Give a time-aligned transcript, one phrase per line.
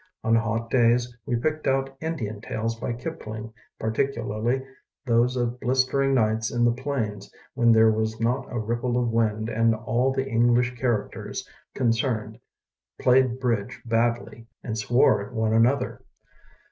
[0.23, 4.65] On hot days we picked out Indian tales of Kipling, particularly
[5.05, 9.47] those of blistering nights in the plains when there was not a ripple of wind
[9.47, 12.39] and all the English characters con cerned
[12.99, 16.01] played bridge badly and swore at one another.